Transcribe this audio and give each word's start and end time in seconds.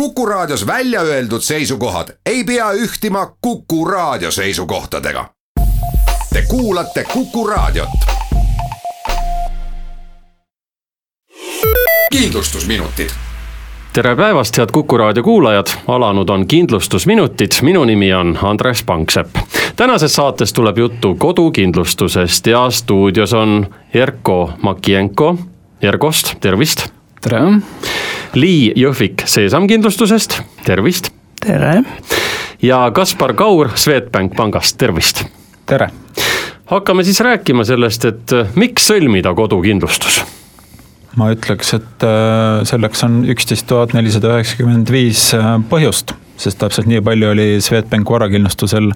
Kuku 0.00 0.26
Raadios 0.26 0.66
välja 0.66 1.00
öeldud 1.00 1.40
seisukohad 1.40 2.08
ei 2.26 2.44
pea 2.44 2.72
ühtima 2.72 3.26
Kuku 3.40 3.84
Raadio 3.84 4.30
seisukohtadega. 4.30 5.24
Te 6.32 6.42
kuulate 6.48 7.04
Kuku 7.12 7.46
Raadiot. 7.46 7.88
kindlustusminutid 12.12 13.10
tere 13.92 14.16
päevast, 14.16 14.58
head 14.58 14.68
Kuku 14.72 14.96
raadio 14.96 15.22
kuulajad, 15.22 15.66
alanud 15.88 16.28
on 16.28 16.46
kindlustusminutid, 16.46 17.50
minu 17.62 17.84
nimi 17.84 18.14
on 18.14 18.38
Andres 18.42 18.82
Pangsepp. 18.82 19.36
tänases 19.76 20.14
saates 20.14 20.52
tuleb 20.52 20.78
juttu 20.78 21.14
kodukindlustusest 21.14 22.46
ja 22.46 22.70
stuudios 22.70 23.32
on 23.32 23.74
Erko 23.94 24.50
Makienko 24.62 25.38
Ergost, 25.82 26.34
tervist. 26.40 26.88
tere. 27.20 27.40
Lii 28.36 28.74
Jõhvik 28.76 29.22
Seesamkindlustusest, 29.24 30.42
tervist. 30.66 31.08
tere. 31.40 31.82
ja 32.62 32.90
Kaspar 32.92 33.32
Kaur 33.32 33.70
Swedbank 33.74 34.34
pangast, 34.36 34.76
tervist. 34.76 35.24
tere. 35.66 35.88
hakkame 36.68 37.04
siis 37.04 37.20
rääkima 37.24 37.64
sellest, 37.64 38.04
et 38.04 38.34
miks 38.54 38.90
sõlmida 38.90 39.32
kodukindlustus 39.34 40.20
ma 41.16 41.30
ütleks, 41.32 41.72
et 41.78 42.04
äh, 42.04 42.60
selleks 42.68 43.04
on 43.08 43.22
üksteist 43.24 43.66
tuhat 43.70 43.96
nelisada 43.96 44.34
üheksakümmend 44.34 44.92
viis 44.92 45.30
äh, 45.32 45.54
põhjust 45.70 46.12
sest 46.36 46.60
täpselt 46.60 46.90
nii 46.92 47.00
palju 47.00 47.30
oli 47.32 47.46
Swedbank 47.64 48.10
varakindlustusel 48.10 48.90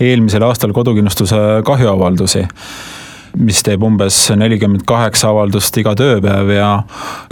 eelmisel 0.00 0.48
aastal 0.48 0.72
kodukindlustuse 0.72 1.60
kahjuavaldusi 1.68 2.46
mis 3.36 3.62
teeb 3.66 3.82
umbes 3.84 4.16
nelikümmend 4.36 4.84
kaheksa 4.88 5.30
avaldust 5.32 5.76
iga 5.80 5.94
tööpäev 5.98 6.52
ja 6.54 6.68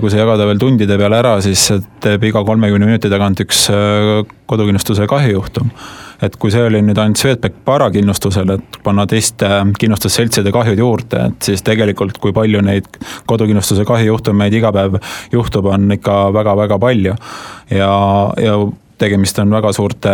kui 0.01 0.13
see 0.13 0.21
jagada 0.21 0.47
veel 0.49 0.61
tundide 0.61 0.99
peale 1.01 1.21
ära, 1.21 1.37
siis 1.45 1.69
teeb 2.05 2.27
iga 2.29 2.43
kolmekümne 2.47 2.89
minuti 2.89 3.11
tagant 3.13 3.41
üks 3.45 3.67
äh, 3.73 4.25
kodukindlustuse 4.47 5.09
kahjujuhtum. 5.11 5.71
et 6.23 6.37
kui 6.41 6.51
see 6.53 6.63
oli 6.65 6.81
nüüd 6.81 6.97
ainult 6.97 7.21
Swedbank 7.21 7.59
varakindlustusel, 7.67 8.55
et 8.55 8.79
panna 8.85 9.05
teiste 9.07 9.49
kindlustusseltside 9.79 10.53
kahjud 10.55 10.81
juurde, 10.81 11.27
et 11.29 11.51
siis 11.51 11.65
tegelikult, 11.67 12.17
kui 12.23 12.33
palju 12.33 12.63
neid 12.65 12.89
kodukindlustuse 13.29 13.85
kahjujuhtumeid 13.85 14.57
iga 14.57 14.73
päev 14.73 14.97
juhtub, 15.35 15.69
on 15.75 15.93
ikka 15.99 16.17
väga-väga 16.33 16.81
palju. 16.81 17.15
ja, 17.71 17.93
ja 18.41 18.57
tegemist 18.99 19.39
on 19.39 19.51
väga 19.51 19.73
suurte 19.73 20.13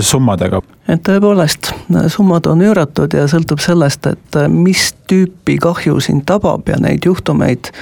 summadega. 0.00 0.62
et 0.88 1.02
tõepoolest, 1.08 1.72
summad 2.08 2.46
on 2.46 2.62
üüratud 2.62 3.14
ja 3.14 3.26
sõltub 3.30 3.62
sellest, 3.62 4.06
et 4.06 4.40
mis 4.48 4.92
tüüpi 5.10 5.58
kahju 5.62 6.00
sind 6.00 6.26
tabab 6.26 6.68
ja 6.68 6.78
neid 6.80 7.06
juhtumeid 7.06 7.72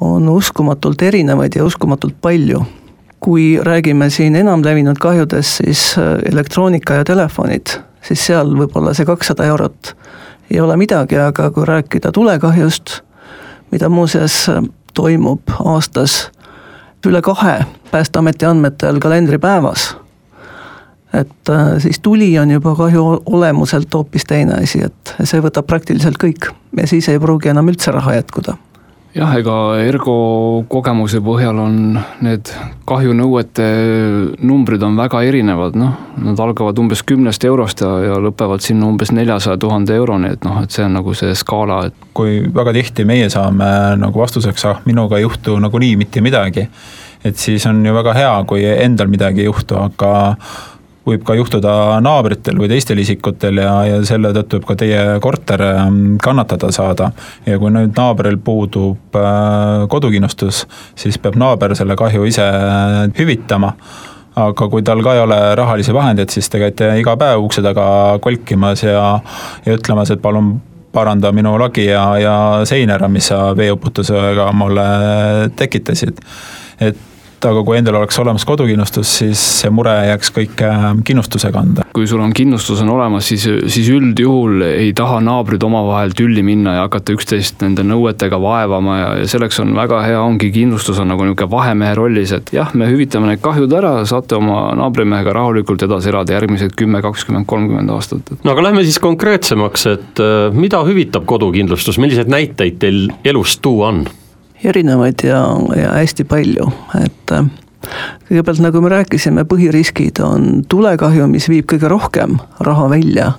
on 0.00 0.28
uskumatult 0.28 1.02
erinevaid 1.02 1.56
ja 1.56 1.64
uskumatult 1.64 2.20
palju. 2.20 2.64
kui 3.24 3.58
räägime 3.62 4.10
siin 4.10 4.36
enamlevinud 4.36 4.98
kahjudest, 5.00 5.62
siis 5.64 5.94
elektroonika 6.28 6.94
ja 6.94 7.04
telefonid, 7.04 7.70
siis 8.04 8.26
seal 8.26 8.50
võib-olla 8.52 8.92
see 8.94 9.06
kakssada 9.08 9.46
eurot 9.48 9.94
ei 10.50 10.60
ole 10.60 10.76
midagi, 10.76 11.16
aga 11.18 11.50
kui 11.50 11.64
rääkida 11.64 12.12
tulekahjust, 12.12 13.00
mida 13.72 13.88
muuseas 13.88 14.50
toimub 14.94 15.40
aastas 15.64 16.30
üle 17.06 17.22
kahe 17.22 17.64
Päästeameti 17.90 18.46
andmetel 18.46 18.98
kalendripäevas. 18.98 19.96
et 21.12 21.50
äh, 21.50 21.78
siis 21.78 22.00
tuli 22.00 22.38
on 22.38 22.50
juba 22.50 22.74
kahju 22.74 23.22
olemuselt 23.26 23.94
hoopis 23.94 24.24
teine 24.24 24.54
asi, 24.62 24.82
et 24.84 25.14
see 25.22 25.40
võtab 25.40 25.66
praktiliselt 25.66 26.18
kõik 26.18 26.50
ja 26.76 26.86
siis 26.86 27.08
ei 27.08 27.18
pruugi 27.18 27.48
enam 27.48 27.68
üldse 27.68 27.94
raha 27.94 28.14
jätkuda 28.14 28.56
jah, 29.14 29.34
ega 29.38 29.56
Ergo 29.84 30.16
kogemuse 30.70 31.20
põhjal 31.24 31.58
on 31.62 31.76
need 32.24 32.50
kahjunõuete 32.88 33.68
numbrid 34.44 34.82
on 34.86 34.98
väga 34.98 35.22
erinevad, 35.28 35.78
noh, 35.78 35.94
nad 36.24 36.42
algavad 36.42 36.78
umbes 36.82 37.04
kümnest 37.06 37.46
eurost 37.46 37.84
ja, 37.84 37.92
ja 38.08 38.18
lõpevad 38.22 38.64
sinna 38.64 38.88
umbes 38.90 39.14
neljasaja 39.14 39.58
tuhande 39.60 39.96
euroni, 39.96 40.34
et 40.34 40.44
noh, 40.46 40.60
et 40.64 40.74
see 40.74 40.84
on 40.86 40.98
nagu 40.98 41.14
see 41.16 41.32
skaala, 41.38 41.84
et. 41.88 42.04
kui 42.16 42.42
väga 42.54 42.74
tihti 42.76 43.06
meie 43.08 43.30
saame 43.32 43.70
nagu 44.00 44.22
vastuseks, 44.24 44.68
ah 44.70 44.84
minuga 44.88 45.18
ei 45.18 45.26
juhtu 45.26 45.56
nagunii 45.62 45.94
mitte 46.00 46.22
midagi, 46.24 46.66
et 47.24 47.40
siis 47.40 47.64
on 47.70 47.80
ju 47.86 47.94
väga 47.94 48.18
hea, 48.18 48.36
kui 48.50 48.66
endal 48.74 49.10
midagi 49.12 49.44
ei 49.44 49.50
juhtu, 49.50 49.78
aga 49.80 50.14
võib 51.04 51.24
ka 51.26 51.36
juhtuda 51.36 52.00
naabritel 52.04 52.58
või 52.60 52.70
teistel 52.72 53.00
isikutel 53.02 53.60
ja, 53.60 53.74
ja 53.88 54.00
selle 54.08 54.32
tõttu 54.36 54.58
võib 54.58 54.70
ka 54.70 54.78
teie 54.80 55.02
korter 55.24 55.62
ähm, 55.66 56.00
kannatada 56.22 56.72
saada. 56.72 57.10
ja 57.46 57.58
kui 57.60 57.72
nüüd 57.74 57.94
naabril 57.96 58.38
puudub 58.44 59.18
äh, 59.20 59.84
kodukindlustus, 59.92 60.64
siis 60.96 61.20
peab 61.20 61.38
naaber 61.40 61.76
selle 61.76 61.96
kahju 62.00 62.26
ise 62.30 62.48
hüvitama 63.18 63.74
aga 64.34 64.68
kui 64.70 64.82
tal 64.82 65.02
ka 65.04 65.14
ei 65.14 65.22
ole 65.22 65.38
rahalisi 65.58 65.94
vahendeid, 65.94 66.32
siis 66.34 66.48
te 66.50 66.58
käite 66.62 66.90
iga 66.98 67.14
päev 67.20 67.44
ukse 67.44 67.62
taga 67.62 67.86
kolkimas 68.22 68.82
ja, 68.82 69.04
ja 69.66 69.76
ütlemas, 69.78 70.10
et 70.10 70.22
palun 70.22 70.56
paranda 70.94 71.32
minu 71.34 71.56
lagi 71.58 71.86
ja, 71.86 72.04
ja 72.18 72.36
sein 72.68 72.90
ära, 72.94 73.08
mis 73.10 73.28
sa 73.30 73.48
veeuputusega 73.56 74.50
mulle 74.56 74.86
tekitasid. 75.58 76.22
et 76.80 77.13
aga 77.48 77.62
kui 77.66 77.78
endal 77.78 77.98
oleks 78.00 78.18
olemas 78.22 78.44
kodukindlustus, 78.48 79.10
siis 79.20 79.40
see 79.60 79.70
mure 79.74 79.92
jääks 80.08 80.32
kõik 80.34 80.62
äh, 80.64 80.86
kindlustuse 81.06 81.50
kanda. 81.54 81.86
kui 81.94 82.06
sul 82.10 82.22
on 82.24 82.32
kindlustus 82.36 82.82
on 82.82 82.90
olemas, 82.94 83.28
siis, 83.30 83.46
siis 83.70 83.90
üldjuhul 83.92 84.64
ei 84.66 84.92
taha 84.96 85.20
naabrid 85.24 85.62
omavahel 85.62 86.14
tülli 86.16 86.42
minna 86.46 86.78
ja 86.78 86.86
hakata 86.86 87.14
üksteist 87.14 87.62
nende 87.62 87.84
nõuetega 87.86 88.40
vaevama 88.40 88.98
ja, 88.98 89.10
ja 89.22 89.28
selleks 89.30 89.60
on 89.62 89.74
väga 89.76 90.02
hea, 90.06 90.18
ongi 90.20 90.50
kindlustus 90.54 90.98
on 91.02 91.10
nagu 91.12 91.24
niisugune 91.24 91.50
vahemehe 91.54 91.94
rollis, 91.98 92.34
et 92.36 92.52
jah, 92.54 92.72
me 92.74 92.88
hüvitame 92.90 93.30
need 93.30 93.42
kahjud 93.44 93.72
ära, 93.76 93.94
saate 94.08 94.38
oma 94.38 94.66
naabrimehega 94.78 95.34
rahulikult 95.36 95.86
edasi 95.86 96.12
elada 96.12 96.36
järgmised 96.36 96.74
kümme, 96.78 97.02
kakskümmend, 97.04 97.48
kolmkümmend 97.50 97.94
aastat. 97.94 98.34
no 98.44 98.54
aga 98.54 98.68
lähme 98.68 98.84
siis 98.86 99.00
konkreetsemaks, 99.02 99.86
et 99.94 100.24
äh, 100.24 100.50
mida 100.54 100.82
hüvitab 100.86 101.26
kodukindlustus, 101.30 102.00
milliseid 102.02 102.30
näiteid 102.32 102.78
teil 102.82 103.08
elust 103.24 103.62
tuua 103.64 103.92
on? 103.92 104.04
Erinevaid 104.64 105.24
ja, 105.26 105.42
ja 105.76 105.94
hästi 105.98 106.24
palju, 106.28 106.68
et 107.00 107.32
äh, 107.34 107.48
kõigepealt, 108.28 108.62
nagu 108.64 108.82
me 108.84 108.92
rääkisime, 108.92 109.46
põhiriskid 109.48 110.20
on 110.24 110.62
tulekahju, 110.68 111.26
mis 111.30 111.48
viib 111.50 111.68
kõige 111.72 111.90
rohkem 111.90 112.38
raha 112.64 112.88
välja 112.92 113.32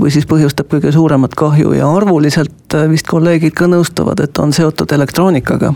või 0.00 0.12
siis 0.12 0.26
põhjustab 0.28 0.70
kõige 0.72 0.92
suuremat 0.92 1.34
kahju 1.38 1.74
ja 1.76 1.88
arvuliselt 1.96 2.76
äh, 2.76 2.88
vist 2.90 3.08
kolleegid 3.10 3.54
ka 3.56 3.68
nõustuvad, 3.70 4.22
et 4.24 4.38
on 4.38 4.52
seotud 4.52 4.92
elektroonikaga. 4.92 5.74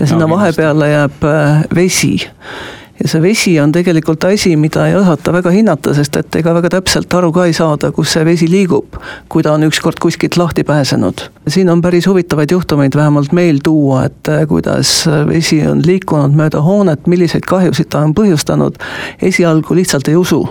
ja 0.00 0.06
sinna 0.06 0.26
no, 0.26 0.34
vahepeale 0.36 0.90
jääb 0.90 1.24
äh, 1.24 1.64
vesi 1.74 2.16
ja 3.02 3.08
see 3.08 3.22
vesi 3.22 3.54
on 3.60 3.72
tegelikult 3.72 4.24
asi, 4.24 4.54
mida 4.60 4.86
ei 4.88 4.94
osata 4.96 5.32
väga 5.32 5.50
hinnata, 5.54 5.94
sest 5.96 6.16
et 6.20 6.40
ega 6.40 6.54
väga 6.56 6.70
täpselt 6.76 7.14
aru 7.16 7.32
ka 7.32 7.46
ei 7.48 7.54
saada, 7.56 7.92
kus 7.96 8.12
see 8.14 8.24
vesi 8.28 8.48
liigub, 8.50 8.96
kui 9.32 9.44
ta 9.46 9.54
on 9.56 9.64
ükskord 9.68 10.00
kuskilt 10.02 10.36
lahti 10.36 10.64
pääsenud. 10.64 11.28
siin 11.48 11.70
on 11.70 11.82
päris 11.82 12.06
huvitavaid 12.06 12.50
juhtumeid 12.50 12.96
vähemalt 12.96 13.32
meil 13.32 13.60
tuua, 13.64 14.04
et 14.04 14.28
eh, 14.28 14.46
kuidas 14.46 15.04
vesi 15.28 15.62
on 15.66 15.82
liikunud 15.86 16.36
mööda 16.36 16.60
hoonet, 16.60 17.06
milliseid 17.06 17.46
kahjusid 17.48 17.88
ta 17.88 18.04
on 18.04 18.14
põhjustanud, 18.14 18.76
esialgu 19.22 19.74
lihtsalt 19.74 20.08
ei 20.08 20.16
usu 20.16 20.48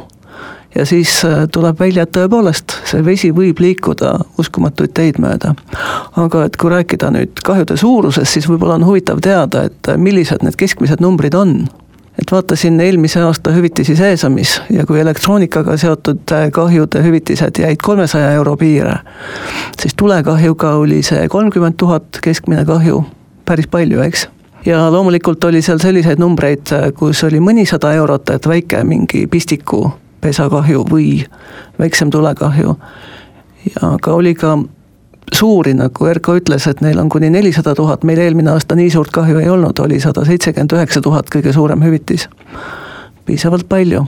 ja 0.76 0.86
siis 0.86 1.24
eh, 1.26 1.46
tuleb 1.52 1.80
välja, 1.80 2.04
et 2.04 2.14
tõepoolest, 2.18 2.80
see 2.90 3.06
vesi 3.06 3.30
võib 3.36 3.62
liikuda 3.62 4.16
uskumatuid 4.42 4.94
teid 4.94 5.20
mööda. 5.22 5.54
aga 6.16 6.46
et 6.46 6.58
kui 6.58 6.74
rääkida 6.74 7.12
nüüd 7.14 7.44
kahjude 7.46 7.78
suurusest, 7.78 8.34
siis 8.34 8.50
võib-olla 8.50 8.80
on 8.82 8.88
huvitav 8.90 9.22
teada, 9.22 9.64
et 9.70 9.94
millised 9.98 10.42
need 10.44 10.58
keskmised 10.58 11.02
numbrid 11.02 11.38
on 11.38 11.68
et 12.22 12.32
vaatasin 12.32 12.80
eelmise 12.80 13.22
aasta 13.22 13.52
hüvitisi 13.56 13.96
Seesamis 13.96 14.62
ja 14.70 14.86
kui 14.86 15.00
elektroonikaga 15.00 15.78
seotud 15.78 16.32
äh, 16.32 16.50
kahjude 16.52 17.04
hüvitised 17.04 17.62
jäid 17.62 17.80
kolmesaja 17.84 18.32
euro 18.32 18.58
piire, 18.58 18.98
siis 19.82 19.96
tulekahjuga 19.96 20.74
oli 20.82 21.04
see 21.04 21.28
kolmkümmend 21.28 21.78
tuhat 21.78 22.20
keskmine 22.24 22.66
kahju, 22.66 23.04
päris 23.46 23.68
palju, 23.68 24.02
eks 24.02 24.28
ja 24.66 24.92
loomulikult 24.92 25.44
oli 25.44 25.62
seal 25.62 25.80
selliseid 25.80 26.20
numbreid, 26.20 26.74
äh, 26.76 26.90
kus 26.96 27.24
oli 27.24 27.40
mõnisada 27.44 27.94
eurot, 27.96 28.30
et 28.36 28.48
väike 28.48 28.84
mingi 28.84 29.28
pistiku 29.28 29.88
pesakahju 30.22 30.84
või 30.90 31.24
väiksem 31.80 32.12
tulekahju. 32.12 32.76
ja 33.70 33.94
aga 33.96 34.14
oli 34.14 34.36
ka 34.36 34.58
suuri, 35.36 35.74
nagu 35.74 36.08
Erko 36.08 36.36
ütles, 36.40 36.68
et 36.70 36.82
neil 36.82 37.00
on 37.00 37.10
kuni 37.10 37.30
nelisada 37.30 37.76
tuhat, 37.76 38.04
meil 38.04 38.20
eelmine 38.20 38.52
aasta 38.52 38.76
nii 38.76 38.90
suurt 38.94 39.12
kahju 39.16 39.40
ei 39.40 39.50
olnud, 39.50 39.80
oli 39.80 40.00
sada 40.00 40.26
seitsekümmend 40.26 40.76
üheksa 40.78 41.02
tuhat 41.02 41.32
kõige 41.36 41.54
suurem 41.54 41.84
hüvitis. 41.84 42.30
piisavalt 43.26 43.70
palju. 43.70 44.06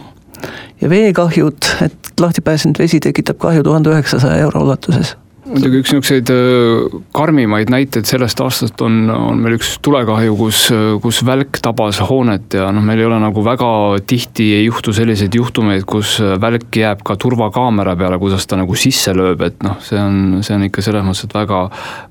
ja 0.81 0.89
veekahjud, 0.89 1.57
et 1.81 2.13
lahti 2.19 2.41
pääsenud 2.41 2.79
vesi 2.79 2.99
tekitab 2.99 3.37
kahju 3.37 3.63
tuhande 3.63 3.89
üheksasaja 3.89 4.37
euro 4.41 4.63
ulatuses 4.63 5.15
muidugi 5.51 5.81
üks 5.83 5.93
niisuguseid 5.93 6.31
äh, 6.33 6.99
karmimaid 7.15 7.71
näiteid 7.73 8.07
sellest 8.09 8.41
aastast 8.43 8.81
on, 8.85 9.03
on 9.11 9.41
meil 9.43 9.57
üks 9.57 9.75
tulekahju, 9.83 10.35
kus, 10.39 10.63
kus 11.03 11.21
välk 11.27 11.61
tabas 11.63 12.01
hoonet 12.07 12.57
ja 12.57 12.69
noh, 12.73 12.83
meil 12.85 13.01
ei 13.01 13.07
ole 13.07 13.19
nagu 13.21 13.43
väga 13.45 13.71
tihti 14.07 14.51
ei 14.57 14.65
juhtu 14.65 14.93
selliseid 14.95 15.35
juhtumeid, 15.35 15.85
kus 15.89 16.17
välk 16.41 16.75
jääb 16.77 17.03
ka 17.05 17.15
turvakaamera 17.19 17.95
peale, 17.99 18.19
kuidas 18.21 18.47
ta 18.47 18.59
nagu 18.59 18.75
sisse 18.79 19.13
lööb, 19.17 19.41
et 19.45 19.63
noh, 19.65 19.77
see 19.83 19.99
on, 19.99 20.41
see 20.45 20.55
on 20.55 20.67
ikka 20.67 20.83
selles 20.85 21.05
mõttes, 21.05 21.25
et 21.27 21.35
väga, 21.35 21.63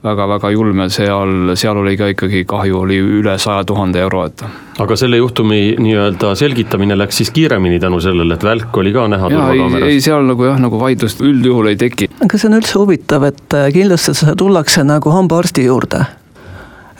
väga, 0.04 0.26
väga 0.34 0.52
julm 0.54 0.84
ja 0.84 0.88
seal, 0.92 1.54
seal 1.60 1.80
oli 1.80 1.96
ka 2.00 2.10
ikkagi 2.14 2.44
kahju 2.48 2.82
oli 2.84 2.98
üle 3.20 3.36
saja 3.40 3.64
tuhande 3.68 4.02
euro, 4.02 4.24
et. 4.30 4.44
aga 4.80 4.96
selle 4.96 5.20
juhtumi 5.20 5.76
nii-öelda 5.80 6.32
selgitamine 6.38 6.96
läks 6.98 7.20
siis 7.20 7.30
kiiremini 7.36 7.80
tänu 7.82 8.00
sellele, 8.02 8.36
et 8.36 8.44
välk 8.44 8.76
oli 8.82 8.92
ka 8.96 9.06
näha 9.12 9.30
turvakaameras? 9.32 9.88
ei, 9.88 10.00
seal 10.04 10.26
nagu 10.28 10.48
jah, 10.48 10.58
nagu 10.60 10.80
vaidlust 10.80 11.22
üldjuhul 11.24 11.70
ei 11.72 11.78
teki. 11.80 12.10
aga 12.24 12.40
see 12.40 12.50
on 12.50 12.58
üldse 12.60 12.78
huvitav, 12.78 13.26
et 13.28 13.29
äh, 13.54 13.68
kindlustusesse 13.72 14.36
tullakse 14.38 14.84
nagu 14.84 15.10
hambaarsti 15.14 15.64
juurde 15.64 16.04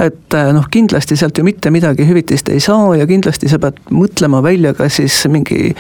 et 0.01 0.35
äh, 0.35 0.51
noh, 0.55 0.65
kindlasti 0.71 1.17
sealt 1.19 1.39
ju 1.39 1.45
mitte 1.45 1.71
midagi 1.73 2.07
hüvitist 2.09 2.49
ei 2.53 2.61
saa 2.63 2.95
ja 2.97 3.07
kindlasti 3.09 3.49
sa 3.51 3.59
pead 3.61 3.81
mõtlema 3.93 4.43
välja 4.45 4.73
ka 4.77 4.89
siis 4.93 5.17
mingi 5.33 5.75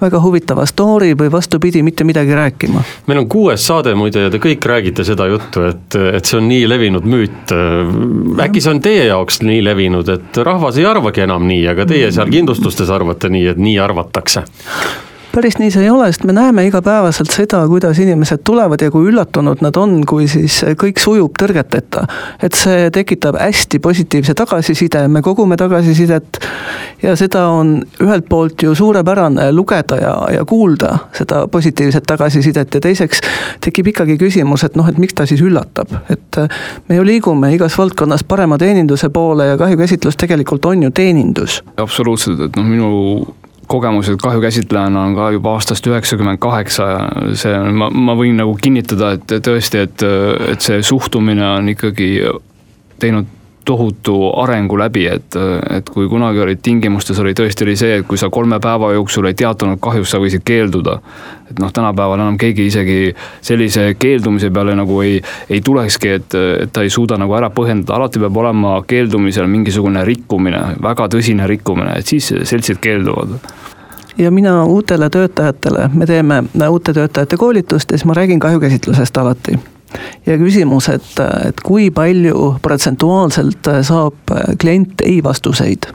väga 0.00 0.20
huvitava 0.22 0.66
story 0.68 1.12
või 1.18 1.30
vastupidi, 1.32 1.82
mitte 1.82 2.04
midagi 2.04 2.34
rääkima. 2.36 2.82
meil 3.06 3.22
on 3.22 3.28
kuues 3.32 3.66
saade 3.66 3.94
muide 3.98 4.26
ja 4.26 4.32
te 4.32 4.40
kõik 4.42 4.66
räägite 4.68 5.06
seda 5.08 5.26
juttu, 5.30 5.64
et, 5.70 5.96
et 6.18 6.28
see 6.28 6.38
on 6.40 6.48
nii 6.50 6.66
levinud 6.68 7.06
müüt. 7.08 7.54
äkki 8.44 8.60
see 8.60 8.74
on 8.74 8.82
teie 8.84 9.06
jaoks 9.08 9.40
nii 9.46 9.62
levinud, 9.64 10.08
et 10.08 10.42
rahvas 10.44 10.80
ei 10.80 10.86
arvagi 10.88 11.24
enam 11.24 11.46
nii, 11.48 11.64
aga 11.72 11.86
teie 11.88 12.12
seal 12.12 12.30
kindlustustes 12.32 12.90
arvate 12.92 13.32
nii, 13.32 13.46
et 13.54 13.62
nii 13.62 13.78
arvatakse? 13.80 14.44
Päris 15.32 15.56
nii 15.58 15.70
see 15.72 15.86
ei 15.86 15.90
ole, 15.90 16.06
sest 16.12 16.24
me 16.28 16.34
näeme 16.36 16.64
igapäevaselt 16.66 17.30
seda, 17.32 17.62
kuidas 17.68 17.98
inimesed 18.02 18.42
tulevad 18.44 18.82
ja 18.82 18.90
kui 18.92 19.08
üllatunud 19.08 19.62
nad 19.64 19.76
on, 19.80 20.02
kui 20.08 20.26
siis 20.28 20.58
kõik 20.78 21.00
sujub 21.00 21.36
tõrgeteta. 21.40 22.04
et 22.42 22.52
see 22.56 22.90
tekitab 22.92 23.38
hästi 23.40 23.78
positiivse 23.78 24.34
tagasiside, 24.34 25.06
me 25.08 25.22
kogume 25.22 25.56
tagasisidet 25.56 26.40
ja 27.02 27.16
seda 27.16 27.46
on 27.48 27.74
ühelt 28.02 28.28
poolt 28.28 28.62
ju 28.62 28.74
suurepärane 28.74 29.50
lugeda 29.52 29.96
ja, 29.96 30.14
ja 30.36 30.44
kuulda, 30.44 30.96
seda 31.16 31.46
positiivset 31.48 32.04
tagasisidet 32.06 32.74
ja 32.74 32.80
teiseks 32.80 33.20
tekib 33.64 33.92
ikkagi 33.92 34.18
küsimus, 34.20 34.64
et 34.64 34.76
noh, 34.76 34.88
et 34.88 34.98
miks 35.00 35.16
ta 35.16 35.26
siis 35.26 35.42
üllatab, 35.44 35.92
et 36.12 36.42
me 36.88 36.98
ju 37.00 37.06
liigume 37.06 37.54
igas 37.56 37.78
valdkonnas 37.78 38.24
parema 38.24 38.58
teeninduse 38.58 39.08
poole 39.08 39.52
ja 39.52 39.60
kahjukäsitlus 39.60 40.16
tegelikult 40.20 40.64
on 40.64 40.82
ju 40.82 40.90
teenindus. 40.90 41.62
absoluutselt, 41.76 42.40
et 42.40 42.56
noh, 42.56 42.68
minu 42.68 42.90
kogemused 43.72 44.20
kahjukäsitlejana 44.22 45.04
on 45.08 45.14
ka 45.16 45.30
juba 45.32 45.56
aastast 45.56 45.86
üheksakümmend 45.88 46.40
kaheksa 46.42 46.88
ja 46.90 47.02
see, 47.38 47.54
ma, 47.72 47.88
ma 47.90 48.16
võin 48.18 48.36
nagu 48.40 48.52
kinnitada, 48.60 49.14
et 49.16 49.36
tõesti, 49.46 49.86
et, 49.86 50.04
et 50.52 50.64
see 50.64 50.82
suhtumine 50.84 51.46
on 51.56 51.72
ikkagi 51.72 52.10
teinud 53.02 53.30
tohutu 53.64 54.16
arengu 54.42 54.78
läbi, 54.78 55.06
et, 55.06 55.36
et 55.70 55.90
kui 55.90 56.08
kunagi 56.10 56.42
olid 56.42 56.60
tingimustes, 56.62 57.18
oli 57.22 57.34
tõesti 57.38 57.66
oli 57.66 57.76
see, 57.78 57.98
et 58.00 58.06
kui 58.08 58.18
sa 58.18 58.30
kolme 58.32 58.58
päeva 58.62 58.92
jooksul 58.96 59.28
ei 59.30 59.36
teatanud 59.38 59.80
kahjust, 59.82 60.12
sa 60.12 60.20
võisid 60.22 60.44
keelduda. 60.44 60.98
et 61.50 61.58
noh, 61.60 61.72
tänapäeval 61.72 62.20
enam 62.20 62.38
keegi 62.40 62.66
isegi 62.66 63.14
sellise 63.40 63.94
keeldumise 63.98 64.50
peale 64.50 64.74
nagu 64.78 65.00
ei, 65.04 65.20
ei 65.50 65.60
tulekski, 65.60 66.08
et, 66.08 66.34
et 66.34 66.72
ta 66.72 66.82
ei 66.82 66.90
suuda 66.90 67.18
nagu 67.20 67.34
ära 67.38 67.50
põhjendada, 67.50 67.98
alati 67.98 68.22
peab 68.22 68.36
olema 68.36 68.78
keeldumisel 68.88 69.46
mingisugune 69.46 70.04
rikkumine, 70.04 70.62
väga 70.82 71.08
tõsine 71.12 71.46
rikkumine, 71.50 71.98
et 71.98 72.08
siis 72.14 72.32
seltsid 72.42 72.80
keelduvad 72.82 73.38
ja 74.18 74.30
mina 74.30 74.64
uutele 74.64 75.10
töötajatele, 75.10 75.88
me 75.94 76.06
teeme 76.06 76.42
uute 76.68 76.92
töötajate 76.92 77.36
koolitust 77.36 77.90
ja 77.90 77.98
siis 77.98 78.04
ma 78.04 78.14
räägin 78.14 78.40
kahjukäsitlusest 78.40 79.16
alati. 79.16 79.58
Ja 80.26 80.38
küsimus, 80.38 80.88
et, 80.92 81.10
et 81.48 81.64
kui 81.64 81.90
palju 81.94 82.54
protsentuaalselt 82.62 83.72
saab 83.88 84.36
klient 84.60 85.04
ei 85.06 85.20
vastuseid 85.24 85.90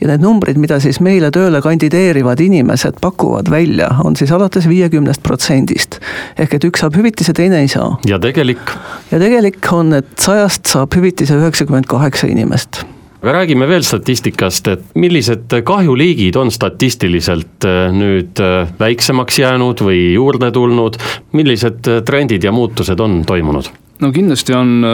ja 0.00 0.10
need 0.10 0.24
numbrid, 0.24 0.58
mida 0.60 0.78
siis 0.82 0.98
meile 1.04 1.30
tööle 1.34 1.62
kandideerivad 1.64 2.40
inimesed 2.44 2.98
pakuvad 3.00 3.50
välja, 3.50 3.88
on 4.04 4.16
siis 4.16 4.32
alates 4.32 4.68
viiekümnest 4.68 5.22
protsendist. 5.24 6.00
ehk 6.38 6.58
et 6.58 6.66
üks 6.68 6.84
saab 6.84 6.98
hüvitise, 6.98 7.32
teine 7.32 7.62
ei 7.64 7.68
saa. 7.72 7.96
ja 8.06 8.18
tegelik? 8.18 8.76
ja 9.10 9.20
tegelik 9.22 9.72
on, 9.72 9.94
et 9.96 10.12
sajast 10.20 10.68
saab 10.68 10.94
hüvitise 10.96 11.38
üheksakümmend 11.40 11.88
kaheksa 11.88 12.28
inimest 12.28 12.84
aga 13.22 13.32
räägime 13.32 13.68
veel 13.68 13.82
statistikast, 13.82 14.68
et 14.68 14.84
millised 14.94 15.52
kahjuliigid 15.64 16.36
on 16.36 16.50
statistiliselt 16.52 17.64
äh, 17.64 17.88
nüüd 17.94 18.40
äh, 18.42 18.68
väiksemaks 18.80 19.38
jäänud 19.38 19.82
või 19.86 20.12
juurde 20.14 20.50
tulnud, 20.52 20.98
millised 21.32 21.88
äh, 21.88 22.02
trendid 22.06 22.44
ja 22.44 22.52
muutused 22.52 23.00
on 23.00 23.22
toimunud? 23.26 23.72
no 23.96 24.10
kindlasti 24.12 24.52
on 24.52 24.84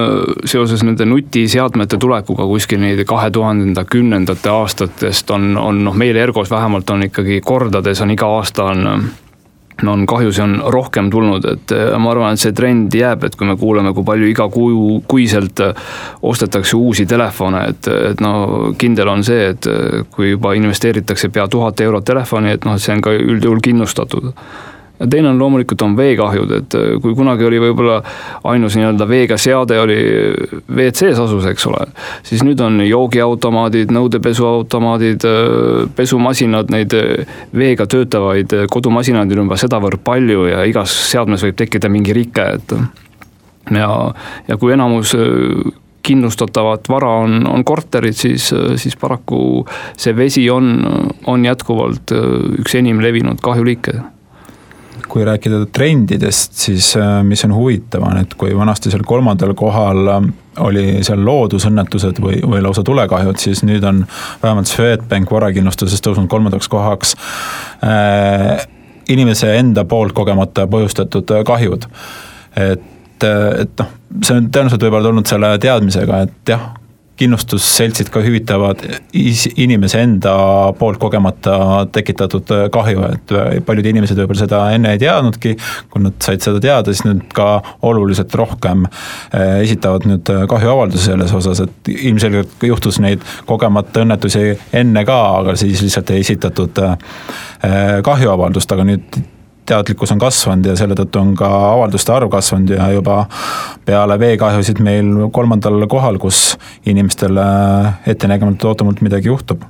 seoses 0.47 0.85
nende 0.87 1.03
nutiseadmete 1.11 1.99
tulekuga 1.99 2.45
kuskil 2.47 2.79
neid 2.79 3.01
kahe 3.11 3.33
tuhandenda 3.35 3.83
kümnendate 3.85 4.53
aastatest 4.53 5.31
on, 5.35 5.57
on 5.59 5.81
noh, 5.89 5.97
meil 5.99 6.17
Ergos 6.17 6.51
vähemalt 6.51 6.91
on 6.95 7.03
ikkagi 7.09 7.41
kordades 7.43 8.01
on 8.05 8.15
iga 8.15 8.31
aasta 8.37 8.69
on 8.71 9.09
on 9.89 10.07
kahjusid 10.07 10.45
on 10.45 10.57
rohkem 10.75 11.11
tulnud, 11.11 11.47
et 11.49 11.75
äh, 11.77 11.93
ma 11.99 12.13
arvan, 12.13 12.37
et 12.37 12.43
see 12.43 12.55
trend 12.57 12.95
jääb, 12.95 13.25
et 13.27 13.37
kui 13.39 13.49
me 13.49 13.57
kuuleme, 13.61 13.95
kui 13.97 14.07
palju 14.07 14.29
iga 14.31 14.49
kuu, 14.53 15.01
kuiselt 15.09 15.63
äh, 15.65 15.87
ostetakse 16.23 16.77
uusi 16.77 17.07
telefone, 17.07 17.65
et, 17.73 17.89
et 18.13 18.21
no 18.25 18.75
kindel 18.79 19.13
on 19.13 19.25
see, 19.27 19.53
et 19.55 19.71
äh, 19.71 20.03
kui 20.13 20.33
juba 20.35 20.55
investeeritakse 20.59 21.33
pea 21.33 21.49
tuhat 21.49 21.81
eurot 21.81 22.07
telefoni, 22.07 22.57
et 22.57 22.69
noh, 22.69 22.79
see 22.79 22.97
on 22.97 23.05
ka 23.05 23.17
üldjuhul 23.17 23.63
kindlustatud 23.65 24.33
teine 25.11 25.29
on 25.29 25.39
loomulikult 25.39 25.83
on 25.83 25.97
veekahjud, 25.97 26.55
et 26.59 26.77
äh, 26.79 26.89
kui 27.03 27.15
kunagi 27.17 27.47
oli 27.47 27.61
võib-olla 27.63 27.99
ainus 28.49 28.77
nii-öelda 28.79 29.07
veega 29.09 29.39
seade 29.41 29.79
oli 29.81 29.99
WC-s 30.69 31.21
asus, 31.23 31.47
eks 31.51 31.67
ole, 31.71 31.87
siis 32.27 32.45
nüüd 32.47 32.61
on 32.65 32.81
joogiautomaadid, 32.85 33.93
nõudepesuautomaadid, 33.95 35.27
äh, 35.29 35.91
pesumasinad, 35.97 36.73
neid 36.75 36.97
äh, 36.99 37.37
veega 37.57 37.87
töötavaid 37.91 38.55
kodumasinaid 38.73 39.33
on 39.33 39.47
juba 39.47 39.61
sedavõrd 39.61 40.03
palju 40.05 40.49
ja 40.51 40.65
igas 40.69 40.95
seadmes 41.11 41.45
võib 41.47 41.59
tekkida 41.59 41.91
mingi 41.93 42.15
rike, 42.17 42.49
et 42.59 42.77
ja, 43.73 43.89
ja 44.49 44.59
kui 44.61 44.75
enamus 44.75 45.15
kindlustatavat 46.03 46.89
vara 46.91 47.13
on, 47.23 47.45
on 47.47 47.63
korterid, 47.65 48.17
siis, 48.19 48.49
siis 48.81 48.97
paraku 48.99 49.63
see 49.95 50.17
vesi 50.19 50.49
on, 50.51 50.73
on 51.31 51.45
jätkuvalt 51.47 52.11
üks 52.59 52.75
enim 52.81 52.99
levinud 53.05 53.39
kahjuliike 53.43 54.01
kui 55.09 55.25
rääkida 55.27 55.65
trendidest, 55.73 56.55
siis 56.65 56.93
äh, 56.97 57.21
mis 57.27 57.45
on 57.47 57.55
huvitav, 57.57 58.05
on, 58.07 58.21
et 58.23 58.35
kui 58.39 58.53
vanasti 58.57 58.93
seal 58.93 59.05
kolmandal 59.07 59.55
kohal 59.59 60.11
äh, 60.15 60.29
oli 60.63 60.87
seal 61.07 61.23
loodusõnnetused 61.25 62.21
või, 62.23 62.41
või 62.45 62.61
lausa 62.65 62.85
tulekahjud, 62.87 63.41
siis 63.41 63.63
nüüd 63.65 63.85
on 63.89 64.05
vähemalt 64.43 64.71
Swedbank 64.71 65.33
varakindlustuses 65.33 66.05
tõusnud 66.05 66.29
kolmandaks 66.33 66.69
kohaks 66.73 67.17
äh, 67.87 68.67
inimese 69.13 69.55
enda 69.59 69.85
poolt 69.89 70.15
kogemata 70.17 70.67
põhjustatud 70.71 71.33
äh, 71.37 71.45
kahjud. 71.49 71.89
et, 72.57 73.25
et 73.25 73.81
noh, 73.81 73.91
see 74.21 74.37
on 74.37 74.49
tõenäoliselt 74.53 74.85
võib-olla 74.85 75.09
tulnud 75.09 75.31
selle 75.31 75.55
teadmisega, 75.63 76.23
et 76.27 76.55
jah, 76.55 76.71
kindlustusseltsid 77.21 78.09
ka 78.13 78.23
hüvitavad 78.25 78.81
inimese 79.13 80.01
enda 80.03 80.35
poolt 80.79 80.99
kogemata 81.03 81.57
tekitatud 81.93 82.49
kahju, 82.73 83.05
et 83.17 83.35
paljud 83.67 83.89
inimesed 83.93 84.19
võib-olla 84.19 84.45
seda 84.45 84.63
enne 84.77 84.95
ei 84.95 85.03
teadnudki. 85.03 85.57
kui 85.93 86.03
nad 86.03 86.17
said 86.25 86.45
seda 86.45 86.61
teada, 86.63 86.93
siis 86.93 87.05
nüüd 87.07 87.27
ka 87.37 87.49
oluliselt 87.89 88.35
rohkem 88.39 88.87
eh, 88.87 89.61
esitavad 89.63 90.09
nüüd 90.09 90.33
kahjuavaldusi 90.49 91.11
selles 91.11 91.35
osas, 91.37 91.61
et 91.67 91.93
ilmselgelt 91.93 92.67
juhtus 92.67 93.01
neid 93.03 93.25
kogemata 93.47 94.07
õnnetusi 94.07 94.57
enne 94.73 95.05
ka, 95.09 95.21
aga 95.43 95.57
siis 95.61 95.85
lihtsalt 95.85 96.11
ei 96.15 96.25
esitatud 96.25 96.81
kahjuavaldust, 98.03 98.73
aga 98.75 98.87
nüüd 98.89 99.21
teadlikkus 99.69 100.13
on 100.15 100.23
kasvanud 100.23 100.71
ja 100.73 100.77
selle 100.79 100.97
tõttu 100.99 101.21
on 101.21 101.35
ka 101.39 101.49
avalduste 101.73 102.15
arv 102.15 102.31
kasvanud 102.33 102.75
ja 102.75 102.89
juba 102.95 103.25
peale 103.87 104.19
veekahjusid 104.21 104.83
meil 104.83 105.29
kolmandal 105.35 105.87
kohal, 105.91 106.19
kus 106.23 106.57
inimestele 106.87 107.45
ettenägematult 108.07 108.73
ootamatult 108.73 109.07
midagi 109.07 109.31
juhtub. 109.31 109.65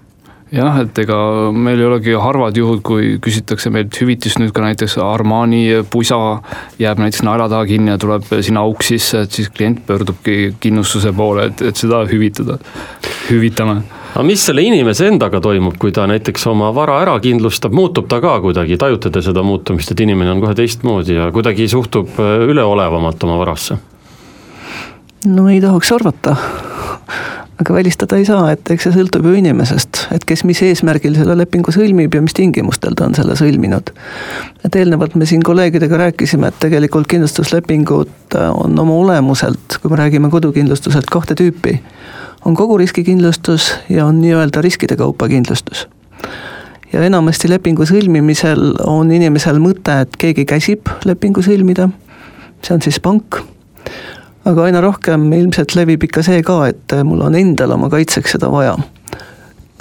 Jah, 0.52 0.82
et 0.82 0.98
ega 1.00 1.16
meil 1.56 1.80
ei 1.80 1.86
olegi 1.88 2.16
harvad 2.20 2.58
juhud, 2.60 2.82
kui 2.84 3.14
küsitakse 3.24 3.70
meilt 3.72 3.96
hüvitist. 3.96 4.36
Nüüd 4.36 4.52
ka 4.52 4.60
näiteks 4.60 4.98
Armani 5.00 5.62
pusa 5.88 6.18
jääb 6.80 7.00
näiteks 7.00 7.24
naela 7.24 7.46
taha 7.48 7.64
kinni 7.70 7.94
ja 7.94 8.00
tuleb 8.00 8.28
sinna 8.34 8.60
auk 8.66 8.84
sisse, 8.84 9.22
et 9.24 9.32
siis 9.32 9.48
klient 9.48 9.80
pöördubki 9.88 10.52
kindlustuse 10.60 11.14
poole, 11.16 11.48
et, 11.48 11.64
et 11.70 11.80
seda 11.80 12.02
hüvitada, 12.10 12.58
hüvitame 13.30 13.80
aga 14.12 14.24
mis 14.28 14.44
selle 14.44 14.64
inimese 14.64 15.08
endaga 15.08 15.40
toimub, 15.40 15.78
kui 15.80 15.92
ta 15.94 16.06
näiteks 16.10 16.46
oma 16.50 16.70
vara 16.74 16.98
ära 17.02 17.16
kindlustab, 17.22 17.72
muutub 17.76 18.08
ta 18.10 18.20
ka 18.20 18.38
kuidagi, 18.44 18.76
tajute 18.80 19.10
te 19.12 19.22
seda 19.24 19.44
muutumist, 19.46 19.94
et 19.94 20.04
inimene 20.04 20.34
on 20.34 20.42
kohe 20.44 20.56
teistmoodi 20.58 21.16
ja 21.16 21.30
kuidagi 21.32 21.68
suhtub 21.68 22.20
üleolevamalt 22.20 23.24
oma 23.28 23.38
varasse? 23.40 23.78
no 25.26 25.48
ei 25.48 25.60
tahaks 25.62 25.92
arvata 25.94 26.36
aga 27.62 27.74
välistada 27.74 28.18
ei 28.18 28.26
saa, 28.26 28.50
et 28.52 28.70
eks 28.74 28.88
see 28.88 28.94
sõltub 28.96 29.26
ju 29.26 29.36
inimesest, 29.38 30.06
et 30.14 30.24
kes 30.28 30.42
mis 30.48 30.60
eesmärgil 30.66 31.14
selle 31.16 31.36
lepingu 31.38 31.72
sõlmib 31.74 32.14
ja 32.14 32.22
mis 32.24 32.34
tingimustel 32.36 32.96
ta 32.98 33.06
on 33.06 33.16
selle 33.18 33.36
sõlminud. 33.38 33.92
et 34.64 34.76
eelnevalt 34.78 35.14
me 35.14 35.26
siin 35.26 35.42
kolleegidega 35.46 36.00
rääkisime, 36.06 36.50
et 36.50 36.60
tegelikult 36.62 37.08
kindlustuslepingud 37.10 38.36
on 38.50 38.78
oma 38.78 38.98
olemuselt, 39.04 39.78
kui 39.82 39.90
me 39.90 40.00
räägime 40.00 40.30
kodukindlustuselt, 40.30 41.10
kahte 41.10 41.38
tüüpi. 41.38 41.78
on 42.44 42.54
kogu 42.58 42.78
riskikindlustus 42.78 43.72
ja 43.88 44.06
on 44.06 44.20
nii-öelda 44.20 44.62
riskide 44.62 44.96
kaupa 44.96 45.28
kindlustus 45.28 45.86
ja 46.92 47.02
enamasti 47.06 47.48
lepingu 47.48 47.86
sõlmimisel 47.88 48.74
on 48.86 49.12
inimesel 49.12 49.62
mõte, 49.62 50.02
et 50.02 50.16
keegi 50.18 50.44
käsib 50.44 50.90
lepingu 51.04 51.42
sõlmida, 51.42 51.88
see 52.62 52.74
on 52.74 52.82
siis 52.82 53.00
pank 53.00 53.40
aga 54.44 54.64
aina 54.66 54.80
rohkem 54.82 55.28
ilmselt 55.36 55.76
levib 55.78 56.02
ikka 56.08 56.24
see 56.26 56.42
ka, 56.46 56.58
et 56.72 56.96
mul 57.06 57.22
on 57.26 57.36
endal 57.38 57.76
oma 57.76 57.90
kaitseks 57.92 58.36
seda 58.36 58.50
vaja. 58.52 58.76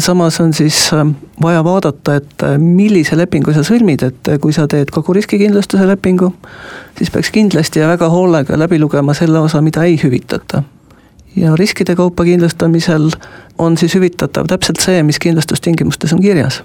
samas 0.02 0.40
on 0.42 0.54
siis 0.54 0.78
äh, 0.94 1.06
vaja 1.42 1.64
vaadata, 1.64 2.16
et 2.16 2.44
äh, 2.44 2.58
millise 2.58 3.18
lepingu 3.18 3.54
sa 3.54 3.62
sõlmid, 3.66 4.04
et 4.08 4.30
äh, 4.30 4.40
kui 4.42 4.54
sa 4.54 4.68
teed 4.68 4.90
kogu 4.92 5.14
riskikindlustuse 5.14 5.86
lepingu, 5.88 6.32
siis 6.98 7.12
peaks 7.14 7.32
kindlasti 7.32 7.80
ja 7.80 7.90
väga 7.92 8.10
hoolega 8.10 8.58
läbi 8.58 8.80
lugema 8.82 9.14
selle 9.14 9.40
osa, 9.40 9.62
mida 9.62 9.84
ei 9.84 10.00
hüvitata. 10.04 10.64
ja 11.36 11.56
riskide 11.56 11.96
kaupa 11.96 12.24
kindlustamisel 12.24 13.12
on 13.58 13.78
siis 13.78 13.96
hüvitatav 13.96 14.50
täpselt 14.50 14.82
see, 14.82 15.04
mis 15.04 15.20
kindlustustingimustes 15.20 16.14
on 16.14 16.22
kirjas 16.22 16.64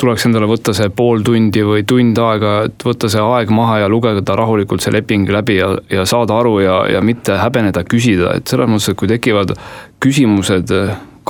tuleks 0.00 0.26
endale 0.28 0.48
võtta 0.50 0.74
see 0.76 0.88
pool 0.96 1.24
tundi 1.26 1.62
või 1.66 1.84
tund 1.88 2.18
aega, 2.24 2.54
et 2.70 2.86
võtta 2.86 3.10
see 3.12 3.22
aeg 3.22 3.52
maha 3.54 3.82
ja 3.82 3.92
lugeda 3.92 4.38
rahulikult 4.38 4.84
see 4.84 4.94
leping 4.94 5.28
läbi 5.30 5.60
ja, 5.60 5.74
ja 5.92 6.06
saada 6.08 6.40
aru 6.40 6.58
ja, 6.64 6.80
ja 6.96 7.04
mitte 7.04 7.38
häbeneda 7.40 7.84
küsida, 7.88 8.34
et 8.38 8.50
selles 8.50 8.70
mõttes, 8.70 8.90
et 8.92 9.00
kui 9.00 9.10
tekivad 9.10 9.54
küsimused 10.00 10.72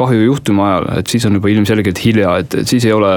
kahjujuhtumi 0.00 0.62
ajal, 0.64 0.86
et 1.00 1.10
siis 1.10 1.24
on 1.28 1.36
juba 1.36 1.50
ilmselgelt 1.52 1.98
hilja, 2.04 2.36
et, 2.40 2.54
et 2.62 2.68
siis 2.68 2.84
ei 2.86 2.92
ole, 2.94 3.10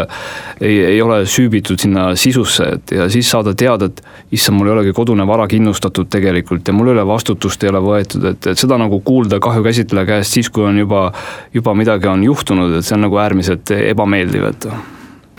ei, 0.59 0.79
ei 0.95 1.01
ole 1.01 1.21
süübitud 1.29 1.79
sinna 1.79 2.09
sisusse, 2.19 2.65
et 2.77 2.95
ja 2.97 3.05
siis 3.13 3.29
saada 3.29 3.53
teada, 3.57 3.87
et 3.91 4.01
issand, 4.35 4.57
mul 4.57 4.71
ei 4.71 4.75
olegi 4.77 4.95
kodune 4.97 5.27
vara 5.29 5.45
kindlustatud 5.51 6.09
tegelikult 6.13 6.67
ja 6.67 6.75
mul 6.75 6.91
ei 6.91 6.97
ole 6.97 7.05
vastutust 7.07 7.63
ei 7.63 7.71
ole 7.71 7.83
võetud, 7.85 8.25
et, 8.33 8.49
et 8.51 8.59
seda 8.59 8.79
nagu 8.81 8.99
kuulda 9.05 9.39
kahjukäsitleja 9.43 10.09
käest 10.15 10.39
siis, 10.39 10.49
kui 10.53 10.65
on 10.67 10.81
juba, 10.81 11.05
juba 11.53 11.77
midagi 11.77 12.09
on 12.11 12.25
juhtunud, 12.25 12.79
et 12.79 12.87
see 12.87 12.97
on 12.97 13.07
nagu 13.07 13.21
äärmiselt 13.21 13.75
ebameeldiv, 13.77 14.49
et 14.49 14.69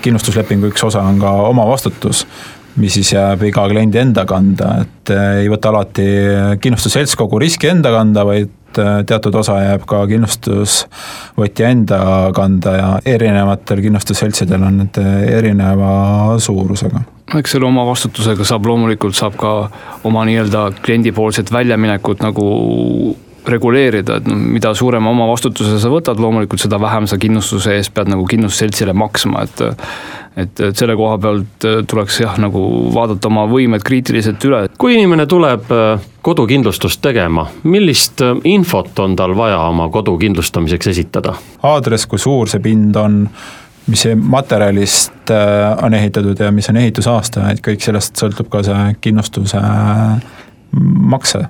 kindlustuslepingu 0.04 0.72
üks 0.72 0.84
osa 0.86 1.04
on 1.04 1.20
ka 1.22 1.32
omavastutus, 1.48 2.24
mis 2.80 2.96
siis 2.98 3.14
jääb 3.14 3.44
iga 3.48 3.66
kliendi 3.70 4.00
enda 4.02 4.26
kanda, 4.28 4.76
et 4.84 5.14
eh, 5.14 5.40
ei 5.44 5.48
võta 5.52 5.70
alati 5.72 6.06
kindlustusselts 6.62 7.16
kogu 7.18 7.40
riski 7.42 7.70
enda 7.70 7.92
kanda, 7.94 8.26
vaid 8.26 8.80
eh, 8.82 9.00
teatud 9.08 9.40
osa 9.40 9.60
jääb 9.62 9.86
ka 9.88 10.04
kindlustusvõtja 10.10 11.72
enda 11.74 11.98
kanda 12.36 12.76
ja 12.78 12.88
erinevatel 13.16 13.82
kindlustusseltsidel 13.84 14.68
on 14.68 14.80
need 14.82 15.02
erineva 15.38 15.92
suurusega. 16.42 17.04
Eks 17.38 17.54
selle 17.56 17.66
oma 17.66 17.86
vastutusega 17.88 18.44
saab 18.46 18.66
loomulikult, 18.68 19.16
saab 19.16 19.38
ka 19.40 19.52
oma 20.04 20.26
nii-öelda 20.28 20.68
kliendipoolset 20.84 21.52
väljaminekut 21.54 22.20
nagu 22.22 22.48
reguleerida, 23.48 24.18
et 24.18 24.28
noh, 24.28 24.38
mida 24.56 24.72
suurema 24.76 25.10
omavastutuse 25.12 25.78
sa 25.80 25.90
võtad, 25.92 26.20
loomulikult 26.20 26.62
seda 26.64 26.78
vähem 26.80 27.08
sa 27.10 27.18
kindlustuse 27.20 27.76
eest 27.78 27.92
pead 27.94 28.10
nagu 28.12 28.26
kindlustusseltsile 28.30 28.94
maksma, 28.96 29.44
et 29.44 29.64
et, 30.36 30.60
et 30.60 30.76
selle 30.76 30.96
koha 30.98 31.18
pealt 31.22 31.66
tuleks 31.86 32.16
jah, 32.24 32.38
nagu 32.42 32.60
vaadata 32.94 33.30
oma 33.30 33.44
võimed 33.50 33.84
kriitiliselt 33.86 34.42
üle. 34.48 34.64
kui 34.78 34.96
inimene 34.96 35.28
tuleb 35.30 35.70
äh, 35.74 36.06
kodukindlustust 36.26 37.02
tegema, 37.04 37.46
millist 37.70 38.22
äh, 38.24 38.34
infot 38.50 38.98
on 39.04 39.16
tal 39.16 39.36
vaja 39.38 39.60
oma 39.68 39.88
kodu 39.94 40.16
kindlustamiseks 40.18 40.90
esitada? 40.94 41.36
aadress, 41.62 42.08
kui 42.10 42.18
suur 42.18 42.50
see 42.50 42.62
pind 42.64 42.96
on, 42.98 43.22
mis 43.86 44.06
materjalist 44.16 45.30
äh, 45.30 45.84
on 45.84 45.94
ehitatud 45.94 46.40
ja 46.40 46.50
mis 46.52 46.70
on 46.72 46.80
ehitusaasta, 46.82 47.50
et 47.52 47.62
kõik 47.64 47.84
sellest 47.84 48.18
sõltub 48.18 48.50
ka 48.50 48.64
see 48.66 48.96
kindlustuse 49.04 49.60
makse 51.14 51.46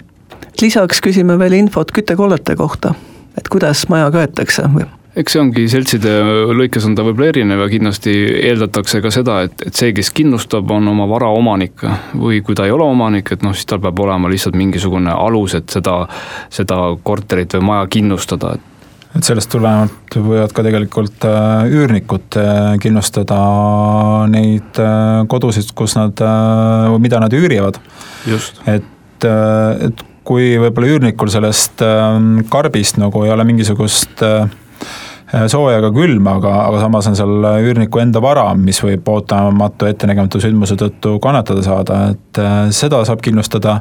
lisaks 0.63 1.01
küsime 1.05 1.39
veel 1.41 1.57
infot 1.59 1.91
küttekollete 1.95 2.57
kohta, 2.57 2.95
et 3.39 3.49
kuidas 3.53 3.87
maja 3.93 4.11
köetakse 4.15 4.69
või? 4.75 4.87
eks 5.15 5.37
see 5.37 5.41
ongi 5.41 5.65
seltside 5.71 6.13
lõikes 6.59 6.87
on 6.89 6.97
ta 6.99 7.05
võib-olla 7.07 7.31
erinev 7.31 7.61
ja 7.63 7.71
kindlasti 7.71 8.15
eeldatakse 8.49 8.99
ka 9.05 9.13
seda, 9.15 9.41
et, 9.47 9.55
et 9.69 9.75
see, 9.79 9.93
kes 9.95 10.11
kindlustab, 10.15 10.71
on 10.75 10.91
oma 10.91 11.07
vara 11.11 11.29
omanik 11.31 11.85
või 12.19 12.41
kui 12.43 12.57
ta 12.59 12.67
ei 12.67 12.75
ole 12.75 12.87
omanik, 12.91 13.31
et 13.31 13.45
noh, 13.47 13.55
siis 13.55 13.69
tal 13.71 13.83
peab 13.85 14.01
olema 14.03 14.31
lihtsalt 14.33 14.59
mingisugune 14.59 15.15
alus, 15.15 15.55
et 15.59 15.71
seda, 15.71 16.01
seda 16.51 16.81
korterit 17.07 17.55
või 17.59 17.69
maja 17.71 17.91
kindlustada, 17.95 18.57
et 18.59 18.71
et 19.15 19.23
sellest 19.23 19.47
tulenevalt 19.53 20.17
võivad 20.19 20.51
ka 20.55 20.65
tegelikult 20.67 21.23
äh, 21.29 21.69
üürnikud 21.71 22.39
äh, 22.41 22.73
kindlustada 22.83 23.37
neid 24.31 24.81
äh, 24.83 25.21
kodusid, 25.31 25.71
kus 25.79 25.95
nad, 25.95 26.19
mida 26.99 27.21
nad 27.23 27.37
üürivad. 27.39 27.79
et, 28.67 29.29
et 29.29 30.05
kui 30.25 30.55
võib-olla 30.61 30.95
üürnikul 30.95 31.31
sellest 31.33 31.83
ähm, 31.85 32.39
karbist 32.51 33.01
nagu 33.01 33.25
ei 33.27 33.33
ole 33.35 33.45
mingisugust 33.49 34.23
äh, 34.25 34.49
sooja 35.51 35.79
ega 35.81 35.91
külma, 35.95 36.37
aga, 36.39 36.53
aga 36.69 36.81
samas 36.85 37.09
on 37.11 37.17
seal 37.19 37.49
üürniku 37.65 38.01
enda 38.03 38.23
vara, 38.23 38.47
mis 38.59 38.81
võib 38.85 39.09
ootamatu 39.11 39.89
ettenägematu 39.91 40.41
sündmuse 40.43 40.77
tõttu 40.81 41.17
kannatada 41.23 41.65
saada, 41.67 42.01
et 42.15 42.43
äh, 42.43 42.59
seda 42.75 43.03
saab 43.07 43.23
kindlustada. 43.25 43.81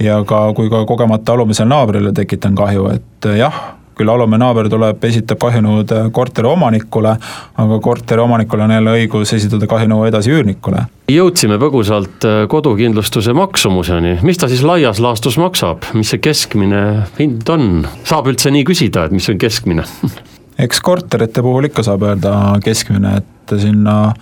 ja 0.00 0.20
ka, 0.24 0.46
kui 0.56 0.70
ka 0.72 0.84
kogemata 0.88 1.34
alumisele 1.34 1.68
naabrile 1.70 2.12
tekitan 2.16 2.54
kahju, 2.58 2.90
et 2.94 3.30
äh, 3.30 3.40
jah 3.44 3.62
küll 3.94 4.10
alume 4.10 4.38
naaber 4.40 4.68
tuleb, 4.70 5.04
esitab 5.06 5.38
kahjunõude 5.44 6.00
korteri 6.14 6.48
omanikule, 6.50 7.14
aga 7.62 7.78
korteri 7.82 8.24
omanikul 8.24 8.64
on 8.64 8.74
jälle 8.74 8.96
õigus 8.98 9.34
esitada 9.36 9.68
kahjunõue 9.70 10.08
edasi 10.10 10.32
üürnikule. 10.34 10.82
Jõudsime 11.10 11.58
põgusalt 11.60 12.24
äh, 12.24 12.44
kodukindlustuse 12.50 13.34
maksumuseni, 13.36 14.18
mis 14.24 14.40
ta 14.40 14.48
siis 14.48 14.64
laias 14.64 15.00
laastus 15.04 15.36
maksab, 15.40 15.84
mis 15.96 16.14
see 16.14 16.22
keskmine 16.24 16.84
hind 17.18 17.50
on, 17.52 17.84
saab 18.08 18.30
üldse 18.32 18.52
nii 18.54 18.64
küsida, 18.68 19.06
et 19.06 19.16
mis 19.16 19.28
on 19.32 19.40
keskmine? 19.40 19.84
Eks 20.64 20.80
korterite 20.86 21.42
puhul 21.42 21.68
ikka 21.68 21.84
saab 21.84 22.06
öelda 22.06 22.32
keskmine, 22.64 23.18
et 23.20 23.54
sinna 23.60 24.14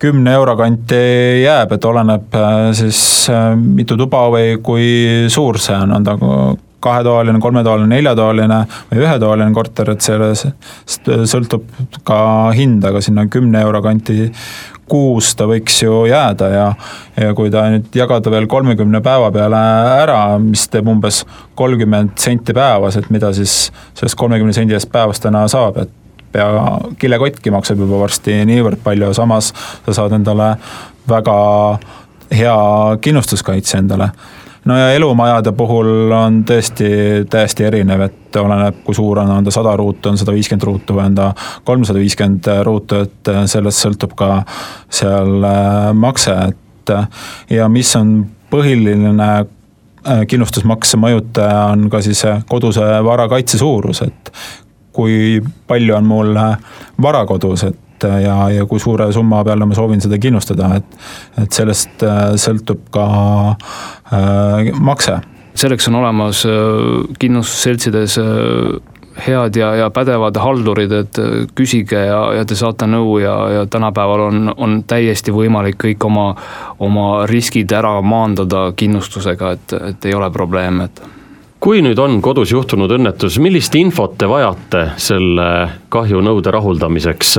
kümne 0.00 0.32
euro 0.36 0.54
kanti 0.56 1.00
jääb, 1.42 1.74
et 1.76 1.86
oleneb 1.88 2.34
äh, 2.38 2.56
siis 2.78 3.02
äh, 3.32 3.52
mitu 3.58 3.98
tuba 4.00 4.28
või 4.32 4.58
kui 4.64 4.90
suur 5.32 5.58
see 5.60 5.76
on, 5.76 5.98
on 5.98 6.06
ta 6.06 6.18
kahetoaline, 6.80 7.40
kolmetoaline, 7.42 7.90
neljatoaline 7.90 8.60
või 8.88 9.02
ühetoaline 9.02 9.52
korter, 9.52 9.90
et 9.92 10.04
sellest 10.04 11.10
sõltub 11.28 11.66
ka 12.08 12.20
hind, 12.56 12.86
aga 12.88 13.02
sinna 13.04 13.26
kümne 13.28 13.60
euro 13.60 13.82
kanti 13.84 14.30
kuus 14.90 15.32
ta 15.38 15.46
võiks 15.50 15.78
ju 15.84 16.04
jääda 16.10 16.48
ja, 16.50 16.66
ja 17.20 17.30
kui 17.38 17.52
ta 17.52 17.66
nüüd 17.72 17.94
jagada 17.96 18.32
veel 18.32 18.48
kolmekümne 18.50 19.00
päeva 19.04 19.30
peale 19.34 19.60
ära, 20.02 20.20
mis 20.42 20.66
teeb 20.72 20.90
umbes 20.90 21.22
kolmkümmend 21.58 22.16
senti 22.20 22.56
päevas, 22.56 22.98
et 22.98 23.10
mida 23.14 23.32
siis 23.36 23.70
sellest 23.98 24.18
kolmekümne 24.20 24.54
sendi 24.56 24.76
eest 24.76 24.90
päevas 24.92 25.22
täna 25.22 25.46
saab, 25.50 25.80
et 25.84 25.96
pea 26.32 26.48
kilekottki 27.00 27.50
maksab 27.54 27.80
juba 27.82 28.04
varsti 28.04 28.42
niivõrd 28.48 28.82
palju, 28.84 29.12
samas 29.16 29.52
sa 29.86 29.96
saad 29.96 30.14
endale 30.18 30.52
väga 31.10 31.38
hea 32.30 32.58
kindlustuskaitse 33.02 33.80
endale 33.80 34.10
no 34.70 34.78
ja 34.78 34.92
elumajade 34.94 35.52
puhul 35.52 36.12
on 36.14 36.40
tõesti 36.46 36.88
täiesti 37.30 37.66
erinev, 37.66 38.04
et 38.06 38.38
oleneb, 38.38 38.82
kui 38.86 38.94
suur 38.94 39.18
on, 39.22 39.32
on 39.34 39.46
ta 39.46 39.54
sada 39.54 39.72
ruutu, 39.78 40.12
on 40.12 40.18
sada 40.20 40.34
viiskümmend 40.36 40.66
ruutu 40.68 40.94
või 40.94 41.08
on 41.08 41.16
ta 41.18 41.30
kolmsada 41.66 41.98
viiskümmend 41.98 42.46
ruutu, 42.66 43.02
et 43.06 43.32
sellest 43.50 43.82
sõltub 43.82 44.14
ka 44.18 44.30
seal 45.00 45.46
äh, 45.46 45.90
makse, 45.98 46.36
et 46.52 46.94
äh, 46.94 47.26
ja 47.58 47.68
mis 47.72 47.90
on 47.98 48.14
põhiline 48.52 49.12
äh, 49.26 50.24
kindlustusmakse 50.30 51.00
mõjutaja 51.02 51.66
on 51.74 51.88
ka 51.90 52.02
siis 52.06 52.22
koduse 52.48 52.86
vara 53.06 53.26
kaitse 53.32 53.58
suurus, 53.58 54.04
et 54.06 54.34
kui 54.94 55.40
palju 55.70 55.98
on 55.98 56.06
mul 56.06 56.34
vara 57.02 57.26
kodus, 57.26 57.66
et 57.66 57.89
et 58.00 58.24
ja, 58.24 58.36
ja 58.54 58.66
kui 58.68 58.80
suure 58.80 59.10
summa 59.12 59.42
peale 59.44 59.66
ma 59.68 59.76
soovin 59.76 60.00
seda 60.02 60.18
kindlustada, 60.20 60.74
et, 60.80 61.00
et 61.42 61.52
sellest 61.52 62.04
äh, 62.06 62.22
sõltub 62.40 62.88
ka 62.94 63.08
äh, 64.12 64.72
makse. 64.80 65.20
selleks 65.54 65.88
on 65.88 66.00
olemas 66.00 66.44
äh, 66.48 67.12
kindlustusseltsides 67.18 68.18
äh, 68.18 68.80
head 69.20 69.56
ja, 69.56 69.74
ja 69.74 69.90
pädevad 69.90 70.36
haldurid, 70.40 70.92
et 70.92 71.18
küsige 71.54 71.98
ja, 72.06 72.20
ja 72.38 72.44
te 72.48 72.56
saate 72.56 72.86
nõu 72.88 73.18
ja, 73.20 73.36
ja 73.50 73.64
tänapäeval 73.66 74.26
on, 74.28 74.52
on 74.56 74.82
täiesti 74.88 75.34
võimalik 75.34 75.80
kõik 75.82 76.06
oma, 76.06 76.32
oma 76.78 77.08
riskid 77.28 77.72
ära 77.72 77.98
maandada 78.00 78.70
kindlustusega, 78.76 79.56
et, 79.58 79.74
et 79.92 80.06
ei 80.08 80.14
ole 80.16 80.30
probleeme, 80.32 80.86
et 80.86 81.02
kui 81.60 81.82
nüüd 81.84 81.98
on 82.00 82.20
kodus 82.24 82.54
juhtunud 82.54 82.90
õnnetus, 82.96 83.36
millist 83.42 83.74
infot 83.76 84.16
te 84.18 84.28
vajate 84.30 84.86
selle 84.96 85.50
kahjunõude 85.92 86.54
rahuldamiseks? 86.56 87.36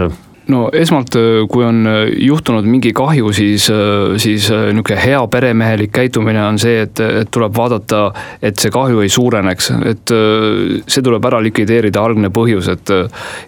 No 0.50 0.62
esmalt, 0.74 1.16
kui 1.52 1.66
on 1.66 1.86
juhtunud 2.18 2.66
mingi 2.68 2.92
kahju, 2.98 3.30
siis, 3.36 3.68
siis 4.22 4.48
niisugune 4.50 4.98
hea 5.00 5.20
peremehelik 5.32 5.94
käitumine 5.94 6.42
on 6.44 6.58
see, 6.62 6.82
et, 6.88 7.00
et 7.22 7.30
tuleb 7.34 7.54
vaadata, 7.56 8.02
et 8.42 8.58
see 8.60 8.74
kahju 8.74 9.04
ei 9.04 9.12
suureneks, 9.14 9.72
et 9.92 10.14
see 10.86 11.06
tuleb 11.06 11.30
ära 11.30 11.42
likvideerida, 11.46 12.02
algne 12.02 12.32
põhjus, 12.34 12.72
et 12.74 12.94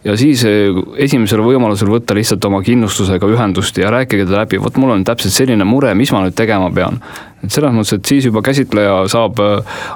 ja 0.05 0.17
siis 0.19 0.45
esimesel 0.45 1.43
võimalusel 1.45 1.91
võtta 1.91 2.17
lihtsalt 2.17 2.45
oma 2.49 2.61
kindlustusega 2.65 3.29
ühendust 3.33 3.77
ja 3.81 3.91
rääkige 3.93 4.27
ta 4.29 4.43
läbi, 4.43 4.61
vot 4.61 4.77
mul 4.81 4.95
on 4.95 5.05
täpselt 5.07 5.35
selline 5.35 5.67
mure, 5.67 5.93
mis 5.97 6.13
ma 6.13 6.23
nüüd 6.25 6.37
tegema 6.37 6.69
pean. 6.73 7.01
Et 7.43 7.51
selles 7.51 7.73
mõttes, 7.75 7.97
et 7.97 8.07
siis 8.07 8.29
juba 8.29 8.39
käsitleja 8.45 9.01
saab 9.11 9.41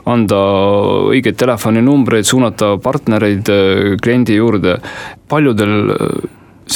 anda 0.09 0.39
õigeid 1.13 1.37
telefoninumbreid, 1.39 2.27
suunata 2.27 2.73
partnereid 2.83 3.47
kliendi 4.03 4.35
juurde. 4.35 4.81
paljudel 5.27 5.93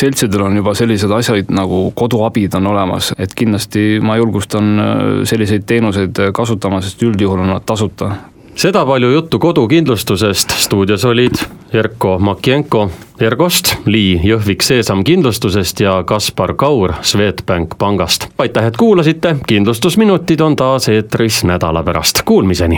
seltsidel 0.02 0.42
on 0.48 0.58
juba 0.58 0.74
sellised 0.78 1.12
asjad 1.14 1.52
nagu 1.54 1.84
koduabid 1.96 2.58
on 2.60 2.72
olemas, 2.74 3.12
et 3.22 3.34
kindlasti 3.38 4.00
ma 4.04 4.18
julgustan 4.20 4.74
äh, 4.80 5.00
selliseid 5.30 5.68
teenuseid 5.70 6.26
kasutama, 6.34 6.82
sest 6.82 7.02
üldjuhul 7.06 7.44
on 7.44 7.54
nad 7.54 7.66
tasuta. 7.66 8.12
seda 8.56 8.86
palju 8.86 9.12
juttu 9.12 9.40
kodukindlustusest, 9.40 10.58
stuudios 10.58 11.06
olid 11.06 11.38
Erko 11.74 12.18
Makienko 12.20 12.90
Ergost, 13.20 13.76
Lii 13.86 14.20
Jõhvik 14.26 14.66
Seesam 14.66 15.04
kindlustusest 15.08 15.80
ja 15.80 16.04
Kaspar 16.04 16.54
Kaur 16.54 16.94
Swedbank 17.02 17.78
pangast. 17.78 18.28
aitäh, 18.38 18.66
et 18.66 18.78
kuulasite, 18.78 19.36
kindlustusminutid 19.48 20.42
on 20.42 20.56
taas 20.56 20.90
eetris 20.90 21.44
nädala 21.44 21.84
pärast, 21.84 22.26
kuulmiseni. 22.26 22.78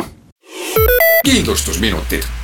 kindlustusminutid 1.25 2.42